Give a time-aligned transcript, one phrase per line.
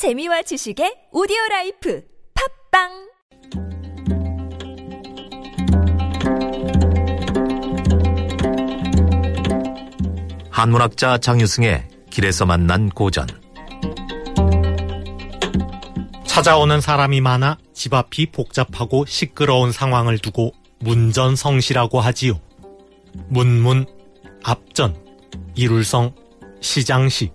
[0.00, 2.02] 재미와 지식의 오디오 라이프
[2.72, 2.88] 팟빵
[10.50, 13.26] 한문학자 장유승의 길에서 만난 고전
[16.26, 22.40] 찾아오는 사람이 많아 집 앞이 복잡하고 시끄러운 상황을 두고 문전성시라고 하지요.
[23.28, 23.84] 문문,
[24.44, 24.96] 앞전,
[25.56, 26.14] 이룰성,
[26.62, 27.32] 시장시.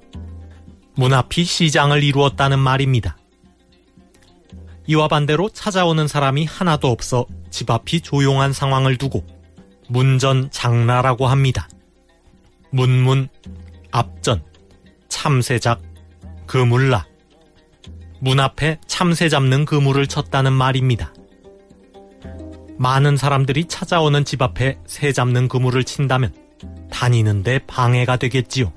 [0.96, 3.18] 문 앞이 시장을 이루었다는 말입니다.
[4.88, 9.26] 이와 반대로 찾아오는 사람이 하나도 없어 집 앞이 조용한 상황을 두고
[9.90, 11.68] 문전장나라고 합니다.
[12.72, 13.30] 문문,
[13.92, 14.44] 앞전,
[15.10, 15.82] 참새작,
[16.46, 17.06] 그물라.
[18.20, 21.14] 문 앞에 참새 잡는 그물을 쳤다는 말입니다.
[22.78, 26.34] 많은 사람들이 찾아오는 집 앞에 새 잡는 그물을 친다면
[26.92, 28.74] 다니는데 방해가 되겠지요.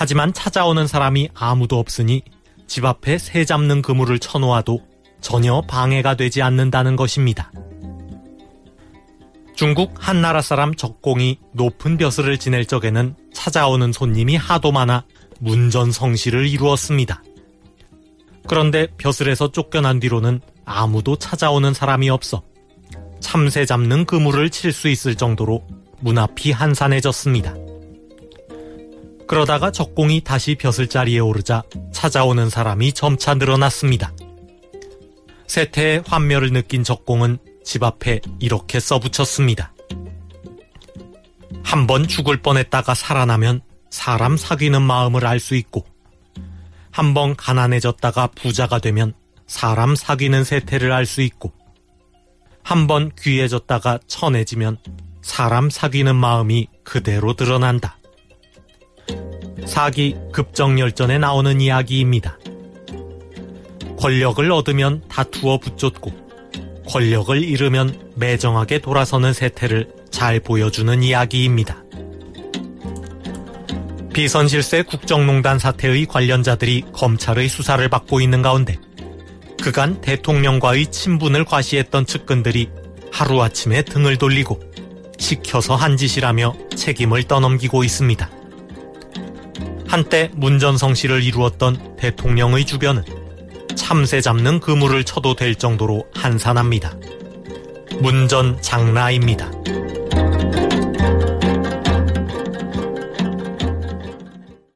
[0.00, 2.22] 하지만 찾아오는 사람이 아무도 없으니
[2.66, 4.80] 집 앞에 새 잡는 그물을 쳐놓아도
[5.20, 7.52] 전혀 방해가 되지 않는다는 것입니다.
[9.54, 15.04] 중국 한 나라 사람 적공이 높은 벼슬을 지낼 적에는 찾아오는 손님이 하도 많아
[15.40, 17.22] 문전성시를 이루었습니다.
[18.48, 22.42] 그런데 벼슬에서 쫓겨난 뒤로는 아무도 찾아오는 사람이 없어
[23.20, 25.62] 참새 잡는 그물을 칠 수 있을 정도로
[26.00, 27.54] 문 앞이 한산해졌습니다.
[29.30, 34.12] 그러다가 적공이 다시 벼슬 자리에 오르자 찾아오는 사람이 점차 늘어났습니다.
[35.46, 39.72] 세태의 환멸을 느낀 적공은 집 앞에 이렇게 써붙였습니다.
[41.62, 45.86] 한 번 죽을 뻔했다가 살아나면 사람 사귀는 마음을 알 수 있고
[46.90, 49.14] 한 번 가난해졌다가 부자가 되면
[49.46, 51.52] 사람 사귀는 세태를 알 수 있고
[52.64, 54.78] 한 번 귀해졌다가 천해지면
[55.22, 57.99] 사람 사귀는 마음이 그대로 드러난다.
[59.70, 62.40] 사기 급정열전에 나오는 이야기입니다.
[64.00, 66.10] 권력을 얻으면 다투어 붙쫓고
[66.88, 71.84] 권력을 잃으면 매정하게 돌아서는 세태를 잘 보여주는 이야기입니다.
[74.12, 78.76] 비선실세 국정농단 사태의 관련자들이 검찰의 수사를 받고 있는 가운데
[79.62, 82.70] 그간 대통령과의 친분을 과시했던 측근들이
[83.12, 84.58] 하루아침에 등을 돌리고
[85.16, 88.39] 시켜서 한 짓이라며 책임을 떠넘기고 있습니다.
[89.90, 93.02] 한때 문전성시를 이루었던 대통령의 주변은
[93.74, 96.94] 참새 잡는 그물을 쳐도 될 정도로 한산합니다.
[98.00, 99.50] 문전장나입니다.